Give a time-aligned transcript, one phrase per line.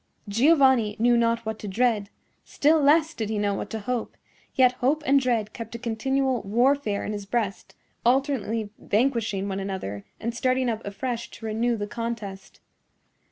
[0.27, 2.09] Giovanni knew not what to dread;
[2.43, 4.17] still less did he know what to hope;
[4.55, 10.03] yet hope and dread kept a continual warfare in his breast, alternately vanquishing one another
[10.19, 12.61] and starting up afresh to renew the contest.